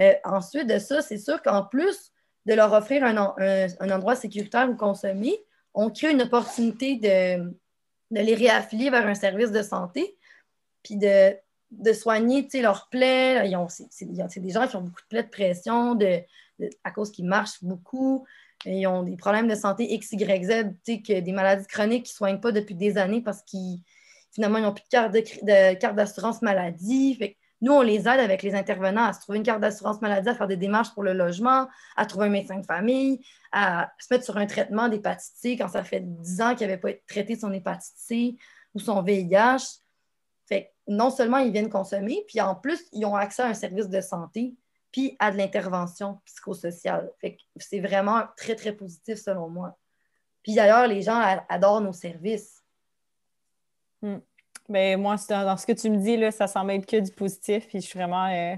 Euh, 0.00 0.14
ensuite 0.24 0.66
de 0.66 0.78
ça, 0.78 1.02
c'est 1.02 1.18
sûr 1.18 1.42
qu'en 1.42 1.62
plus 1.62 2.10
de 2.46 2.54
leur 2.54 2.72
offrir 2.72 3.04
un, 3.04 3.90
endroit 3.90 4.16
sécuritaire 4.16 4.70
où 4.70 4.76
consommer, 4.76 5.36
on 5.74 5.90
crée 5.90 6.12
une 6.12 6.22
opportunité 6.22 6.96
de, 6.96 7.54
les 8.10 8.34
réaffilier 8.34 8.88
vers 8.88 9.06
un 9.06 9.14
service 9.14 9.50
de 9.50 9.62
santé, 9.62 10.16
puis 10.82 10.96
de, 10.96 11.36
soigner 11.92 12.48
leurs 12.62 12.88
plaies. 12.88 13.46
C'est 13.90 14.40
des 14.40 14.50
gens 14.52 14.66
qui 14.66 14.76
ont 14.76 14.80
beaucoup 14.82 15.02
de 15.02 15.08
plaies 15.10 15.22
de 15.22 15.28
pression 15.28 15.98
à 16.82 16.90
cause 16.92 17.10
qu'ils 17.10 17.26
marchent 17.26 17.62
beaucoup. 17.62 18.24
Ils 18.66 18.86
ont 18.86 19.02
des 19.02 19.16
problèmes 19.16 19.48
de 19.48 19.54
santé 19.54 19.92
X, 19.92 20.12
Y, 20.12 20.44
Z, 20.44 21.02
que 21.02 21.20
des 21.20 21.32
maladies 21.32 21.66
chroniques 21.66 22.04
qui 22.04 22.12
ne 22.12 22.16
soignent 22.16 22.40
pas 22.40 22.52
depuis 22.52 22.74
des 22.74 22.96
années 22.96 23.20
parce 23.20 23.42
qu'ils 23.42 23.80
finalement, 24.34 24.58
n'ont 24.58 24.74
plus 24.74 24.84
de 24.90 25.74
carte, 25.74 25.94
d'assurance 25.94 26.42
maladie. 26.42 27.18
nous, 27.60 27.72
on 27.72 27.82
les 27.82 28.00
aide 28.00 28.20
avec 28.20 28.42
les 28.42 28.54
intervenants 28.54 29.04
à 29.04 29.12
se 29.12 29.20
trouver 29.20 29.38
une 29.38 29.44
carte 29.44 29.60
d'assurance 29.60 30.02
maladie, 30.02 30.28
à 30.28 30.34
faire 30.34 30.48
des 30.48 30.56
démarches 30.56 30.92
pour 30.92 31.04
le 31.04 31.12
logement, 31.12 31.68
à 31.96 32.04
trouver 32.04 32.26
un 32.26 32.30
médecin 32.30 32.58
de 32.58 32.66
famille, 32.66 33.24
à 33.52 33.92
se 33.98 34.12
mettre 34.12 34.24
sur 34.24 34.36
un 34.36 34.46
traitement 34.46 34.88
d'hépatite 34.88 35.32
C 35.36 35.56
quand 35.56 35.68
ça 35.68 35.84
fait 35.84 36.00
10 36.00 36.40
ans 36.40 36.54
qu'il 36.54 36.66
n'avait 36.66 36.80
pas 36.80 36.90
traité 37.06 37.36
son 37.36 37.52
hépatite 37.52 37.94
C 37.96 38.36
ou 38.74 38.80
son 38.80 39.02
VIH. 39.02 39.80
Fait 40.46 40.72
non 40.88 41.10
seulement 41.10 41.38
ils 41.38 41.52
viennent 41.52 41.70
consommer, 41.70 42.24
puis 42.26 42.40
en 42.40 42.54
plus, 42.56 42.80
ils 42.92 43.06
ont 43.06 43.14
accès 43.14 43.42
à 43.42 43.46
un 43.46 43.54
service 43.54 43.88
de 43.88 44.00
santé 44.00 44.54
puis 44.94 45.16
à 45.18 45.32
de 45.32 45.38
l'intervention 45.38 46.20
psychosociale. 46.24 47.10
c'est 47.56 47.80
vraiment 47.80 48.22
très, 48.36 48.54
très 48.54 48.70
positif 48.70 49.20
selon 49.20 49.48
moi. 49.48 49.76
Puis 50.44 50.54
d'ailleurs, 50.54 50.86
les 50.86 51.02
gens 51.02 51.20
adorent 51.48 51.80
nos 51.80 51.92
services. 51.92 52.62
Hmm. 54.02 54.18
Ben, 54.68 55.00
moi, 55.00 55.16
dans, 55.28 55.56
ce 55.56 55.66
que 55.66 55.72
tu 55.72 55.90
me 55.90 55.96
dis, 55.96 56.16
là, 56.16 56.30
ça 56.30 56.46
semble 56.46 56.70
être 56.70 56.86
que 56.86 57.00
du 57.00 57.10
positif. 57.10 57.66
Puis 57.66 57.80
je 57.80 57.86
suis 57.86 57.98
vraiment 57.98 58.26
euh, 58.26 58.54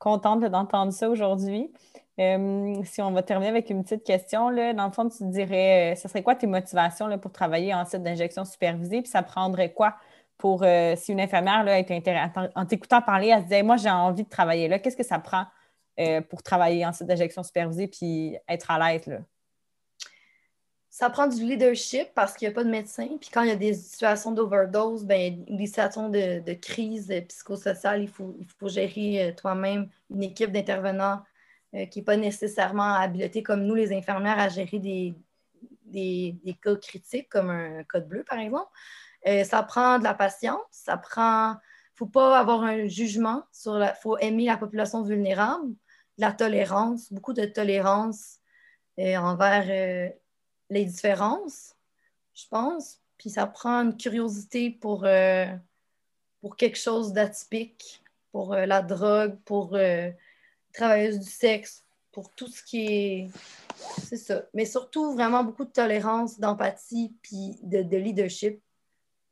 contente 0.00 0.40
d'entendre 0.40 0.92
ça 0.92 1.08
aujourd'hui. 1.08 1.72
Euh, 2.18 2.74
si 2.82 3.00
on 3.00 3.12
va 3.12 3.22
terminer 3.22 3.50
avec 3.50 3.70
une 3.70 3.84
petite 3.84 4.02
question, 4.02 4.48
là, 4.48 4.72
dans 4.72 4.86
le 4.86 4.92
fond, 4.92 5.08
tu 5.08 5.22
dirais, 5.28 5.92
euh, 5.92 5.94
ce 5.94 6.08
serait 6.08 6.24
quoi 6.24 6.34
tes 6.34 6.48
motivations 6.48 7.06
là, 7.06 7.16
pour 7.16 7.30
travailler 7.30 7.72
en 7.74 7.84
site 7.84 8.02
d'injection 8.02 8.44
supervisée? 8.44 9.02
Puis 9.02 9.10
ça 9.12 9.22
prendrait 9.22 9.72
quoi 9.72 9.94
pour, 10.36 10.64
si 10.96 11.12
une 11.12 11.20
infirmière 11.20 11.62
là, 11.62 11.78
est 11.78 12.52
en, 12.56 12.66
t'écoutant 12.66 13.02
parler, 13.02 13.28
elle 13.28 13.40
se 13.40 13.44
disait, 13.44 13.62
moi, 13.62 13.76
j'ai 13.76 13.90
envie 13.90 14.24
de 14.24 14.28
travailler 14.28 14.66
là, 14.66 14.80
qu'est-ce 14.80 14.96
que 14.96 15.04
ça 15.04 15.20
prend 15.20 15.44
euh, 16.00 16.22
pour 16.22 16.42
travailler 16.42 16.86
en 16.86 16.94
site 16.94 17.06
d'injection 17.06 17.42
supervisée 17.42 17.86
puis 17.86 18.34
être 18.48 18.70
à 18.70 18.78
l'aise? 18.78 19.20
Ça 20.88 21.10
prend 21.10 21.26
du 21.26 21.44
leadership 21.44 22.08
parce 22.14 22.34
qu'il 22.34 22.48
n'y 22.48 22.52
a 22.52 22.54
pas 22.54 22.64
de 22.64 22.70
médecin. 22.70 23.06
Puis 23.20 23.28
quand 23.30 23.42
il 23.42 23.48
y 23.48 23.52
a 23.52 23.56
des 23.56 23.74
situations 23.74 24.32
d'overdose, 24.32 25.04
ben, 25.04 25.44
des 25.44 25.66
situations 25.66 26.08
de, 26.08 26.54
crise 26.54 27.12
psychosociale, 27.28 28.00
il 28.00 28.08
faut, 28.08 28.34
il 28.40 28.46
faut 28.46 28.68
gérer 28.68 29.28
euh, 29.28 29.32
toi-même 29.34 29.90
une 30.08 30.22
équipe 30.22 30.52
d'intervenants 30.52 31.22
euh, 31.74 31.84
qui 31.84 31.98
n'est 31.98 32.04
pas 32.04 32.16
nécessairement 32.16 32.94
habilitée 32.94 33.42
comme 33.42 33.64
nous, 33.64 33.74
les 33.74 33.92
infirmières, 33.92 34.38
à 34.38 34.48
gérer 34.48 34.78
des, 34.78 35.14
des, 35.84 36.56
cas 36.62 36.76
critiques, 36.76 37.28
comme 37.28 37.50
un 37.50 37.84
code 37.84 38.08
bleu, 38.08 38.24
par 38.24 38.38
exemple. 38.38 38.70
ça 39.44 39.62
prend 39.64 39.98
de 39.98 40.04
la 40.04 40.14
patience, 40.14 40.62
ça 40.70 40.96
prend. 40.96 41.50
Il 41.52 42.04
ne 42.04 42.06
faut 42.06 42.12
pas 42.12 42.38
avoir 42.38 42.62
un 42.62 42.86
jugement 42.86 43.42
sur 43.52 43.74
la. 43.74 43.92
Faut 43.92 44.16
aimer 44.16 44.46
la 44.46 44.56
population 44.56 45.02
vulnérable 45.02 45.74
la 46.20 46.32
tolérance, 46.32 47.12
beaucoup 47.12 47.32
de 47.32 47.46
tolérance 47.46 48.38
euh, 48.98 49.16
envers 49.16 49.66
euh, 49.68 50.10
les 50.68 50.84
différences, 50.84 51.74
je 52.34 52.46
pense. 52.48 53.00
Puis 53.16 53.30
ça 53.30 53.46
prend 53.46 53.82
une 53.82 53.96
curiosité 53.96 54.70
pour, 54.70 55.04
euh, 55.04 55.46
pour 56.40 56.56
quelque 56.56 56.78
chose 56.78 57.12
d'atypique, 57.12 58.02
pour 58.32 58.54
la 58.54 58.80
drogue, 58.80 59.36
pour 59.44 59.76
travailleuse 60.72 61.18
du 61.18 61.28
sexe, 61.28 61.84
pour 62.12 62.30
tout 62.30 62.46
ce 62.46 62.62
qui 62.62 62.86
est. 62.86 63.30
C'est 64.04 64.16
ça. 64.16 64.44
Mais 64.54 64.64
surtout, 64.64 65.12
vraiment 65.14 65.42
beaucoup 65.42 65.64
de 65.64 65.70
tolérance, 65.70 66.38
d'empathie, 66.38 67.12
puis 67.22 67.56
de, 67.62 67.96
leadership 67.96 68.62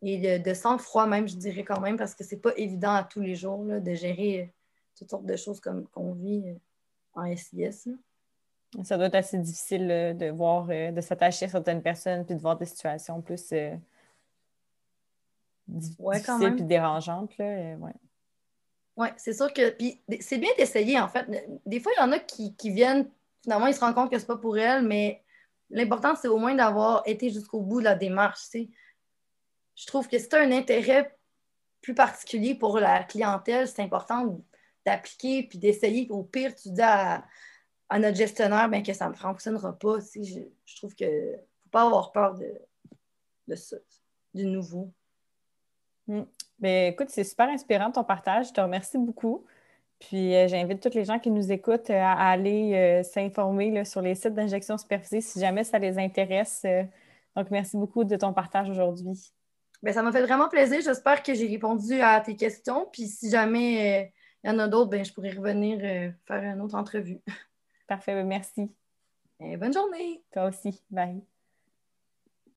et 0.02 0.38
de, 0.38 0.54
sang-froid, 0.54 1.06
même, 1.06 1.28
je 1.28 1.36
dirais 1.36 1.64
quand 1.64 1.80
même, 1.80 1.96
parce 1.96 2.14
que 2.14 2.24
c'est 2.24 2.40
pas 2.40 2.52
évident 2.56 2.92
à 2.92 3.04
tous 3.04 3.20
les 3.20 3.36
jours 3.36 3.64
de 3.64 3.94
gérer 3.94 4.52
toutes 4.96 5.10
sortes 5.10 5.26
de 5.26 5.36
choses 5.36 5.60
comme 5.60 5.86
qu'on 5.88 6.12
vit 6.12 6.44
en 7.18 7.36
SIS. 7.36 7.88
Ça 8.84 8.96
doit 8.96 9.06
être 9.06 9.14
assez 9.14 9.38
difficile 9.38 9.88
de 9.88 10.30
voir, 10.30 10.66
euh, 10.70 10.90
de 10.90 11.00
s'attacher 11.00 11.46
à 11.46 11.48
certaines 11.48 11.82
personnes 11.82 12.24
puis 12.26 12.34
de 12.34 12.40
voir 12.40 12.56
des 12.56 12.66
situations 12.66 13.22
plus 13.22 13.52
euh, 13.52 13.74
difficiles 15.66 16.54
puis 16.54 16.64
dérangeantes. 16.64 17.36
Là, 17.38 17.46
euh, 17.46 17.76
ouais. 17.76 17.94
Oui, 18.96 19.08
c'est 19.16 19.32
sûr 19.32 19.52
que. 19.52 19.70
Puis 19.70 20.02
c'est 20.20 20.38
bien 20.38 20.50
d'essayer, 20.58 21.00
en 21.00 21.08
fait. 21.08 21.26
Des 21.64 21.80
fois, 21.80 21.92
il 21.96 22.00
y 22.00 22.04
en 22.04 22.12
a 22.12 22.18
qui, 22.18 22.54
viennent, 22.64 23.08
finalement, 23.42 23.68
ils 23.68 23.74
se 23.74 23.80
rendent 23.80 23.94
compte 23.94 24.10
que 24.10 24.18
c'est 24.18 24.26
pas 24.26 24.36
pour 24.36 24.58
elles, 24.58 24.82
mais 24.82 25.22
l'important, 25.70 26.14
c'est 26.14 26.28
au 26.28 26.38
moins 26.38 26.54
d'avoir 26.54 27.02
été 27.06 27.30
jusqu'au 27.30 27.60
bout 27.60 27.78
de 27.78 27.84
la 27.84 27.94
démarche. 27.94 28.40
Je 28.52 29.86
trouve 29.86 30.08
que 30.08 30.18
c'est 30.18 30.34
un 30.34 30.50
intérêt 30.52 31.16
plus 31.80 31.94
particulier 31.94 32.54
pour 32.54 32.80
la 32.80 33.04
clientèle, 33.04 33.68
c'est 33.68 33.82
important 33.82 34.42
d'appliquer 34.88 35.42
puis 35.44 35.58
d'essayer. 35.58 36.06
Au 36.10 36.22
pire, 36.22 36.54
tu 36.54 36.70
dis 36.70 36.82
à, 36.82 37.24
notre 37.98 38.16
gestionnaire 38.16 38.68
ben, 38.68 38.82
que 38.82 38.92
ça 38.92 39.08
ne 39.08 39.14
fonctionnera 39.14 39.78
pas. 39.78 39.98
Je, 40.00 40.40
je, 40.64 40.76
trouve 40.76 40.94
qu'il 40.94 41.08
ne 41.08 41.36
faut 41.62 41.70
pas 41.70 41.86
avoir 41.86 42.12
peur 42.12 42.34
de, 43.46 43.54
ça. 43.54 43.76
du 44.34 44.44
nouveau. 44.46 44.92
Mm. 46.06 46.22
Ben, 46.58 46.92
écoute, 46.92 47.10
c'est 47.10 47.24
super 47.24 47.48
inspirant 47.48 47.90
ton 47.90 48.04
partage. 48.04 48.48
Je 48.48 48.52
te 48.52 48.60
remercie 48.60 48.98
beaucoup. 48.98 49.44
Puis 49.98 50.34
euh, 50.34 50.46
j'invite 50.48 50.80
tous 50.80 50.94
les 50.94 51.04
gens 51.04 51.18
qui 51.18 51.30
nous 51.30 51.50
écoutent 51.50 51.90
euh, 51.90 52.00
à 52.00 52.30
aller 52.30 52.72
euh, 52.74 53.02
s'informer 53.02 53.84
sur 53.84 54.00
les 54.00 54.14
sites 54.14 54.34
d'injection 54.34 54.78
supervisée 54.78 55.20
si 55.20 55.40
jamais 55.40 55.64
ça 55.64 55.78
les 55.78 55.98
intéresse. 55.98 56.64
donc, 57.34 57.50
merci 57.50 57.76
beaucoup 57.76 58.04
de 58.04 58.16
ton 58.16 58.32
partage 58.32 58.70
aujourd'hui. 58.70 59.32
Ben, 59.82 59.92
ça 59.92 60.02
m'a 60.02 60.12
fait 60.12 60.22
vraiment 60.22 60.48
plaisir. 60.48 60.80
J'espère 60.80 61.22
que 61.22 61.34
j'ai 61.34 61.46
répondu 61.46 62.00
à 62.00 62.20
tes 62.20 62.36
questions. 62.36 62.88
Puis 62.92 63.06
si 63.06 63.30
jamais 63.30 64.12
il 64.44 64.50
y 64.50 64.50
en 64.50 64.58
a 64.58 64.68
d'autres, 64.68 64.90
ben, 64.90 65.04
je 65.04 65.12
pourrais 65.12 65.30
revenir 65.32 65.78
faire 66.26 66.42
une 66.42 66.60
autre 66.60 66.74
entrevue. 66.76 67.20
Parfait, 67.86 68.14
ben, 68.14 68.26
merci. 68.26 68.70
bonne 69.40 69.72
journée. 69.72 70.22
Toi 70.32 70.46
aussi. 70.48 70.82
Bye. 70.90 71.27